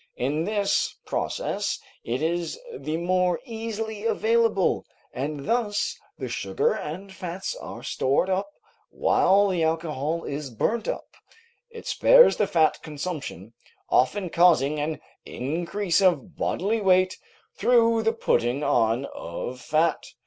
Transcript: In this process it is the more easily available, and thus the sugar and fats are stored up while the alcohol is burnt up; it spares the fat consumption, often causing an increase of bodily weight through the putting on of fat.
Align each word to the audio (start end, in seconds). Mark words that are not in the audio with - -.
In 0.15 0.45
this 0.45 0.95
process 1.05 1.77
it 2.03 2.23
is 2.23 2.57
the 2.75 2.97
more 2.97 3.39
easily 3.45 4.03
available, 4.03 4.83
and 5.13 5.47
thus 5.47 5.95
the 6.17 6.27
sugar 6.27 6.73
and 6.73 7.13
fats 7.13 7.55
are 7.57 7.83
stored 7.83 8.27
up 8.27 8.49
while 8.89 9.49
the 9.49 9.61
alcohol 9.63 10.23
is 10.23 10.49
burnt 10.49 10.87
up; 10.87 11.05
it 11.69 11.85
spares 11.85 12.37
the 12.37 12.47
fat 12.47 12.81
consumption, 12.81 13.53
often 13.91 14.31
causing 14.31 14.79
an 14.79 14.99
increase 15.23 16.01
of 16.01 16.35
bodily 16.35 16.81
weight 16.81 17.19
through 17.55 18.01
the 18.01 18.11
putting 18.13 18.63
on 18.63 19.05
of 19.13 19.59
fat. 19.61 20.03